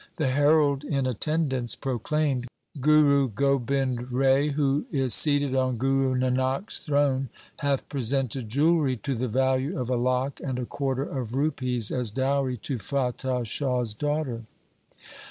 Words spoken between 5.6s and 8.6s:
Guru Nanak's throne, hath presented